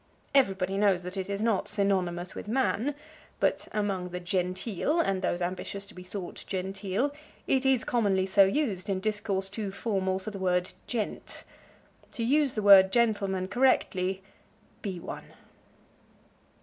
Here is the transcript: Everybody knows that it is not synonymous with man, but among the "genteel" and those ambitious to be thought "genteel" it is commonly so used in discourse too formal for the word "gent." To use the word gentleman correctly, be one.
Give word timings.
Everybody 0.33 0.79
knows 0.79 1.03
that 1.03 1.15
it 1.15 1.29
is 1.29 1.43
not 1.43 1.67
synonymous 1.67 2.33
with 2.33 2.47
man, 2.47 2.95
but 3.39 3.67
among 3.71 4.09
the 4.09 4.19
"genteel" 4.19 4.99
and 4.99 5.21
those 5.21 5.43
ambitious 5.43 5.85
to 5.85 5.93
be 5.93 6.01
thought 6.01 6.43
"genteel" 6.47 7.13
it 7.45 7.67
is 7.67 7.83
commonly 7.83 8.25
so 8.25 8.43
used 8.43 8.89
in 8.89 8.99
discourse 8.99 9.47
too 9.47 9.69
formal 9.69 10.17
for 10.17 10.31
the 10.31 10.39
word 10.39 10.73
"gent." 10.87 11.43
To 12.13 12.23
use 12.23 12.55
the 12.55 12.63
word 12.63 12.91
gentleman 12.91 13.47
correctly, 13.47 14.23
be 14.81 14.99
one. 14.99 15.33